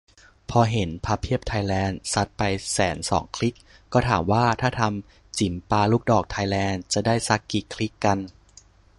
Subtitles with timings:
[0.49, 2.41] พอเห็น "พับเพียบไทยแลนด์" ซัดไป
[2.73, 3.55] แสนสองคลิก
[3.93, 8.17] ก็ถามว่า ถ้าทำ "จิ๋มปาลูกดอกไทยแลนด์" จะได้ซักกี่คลิกกัน?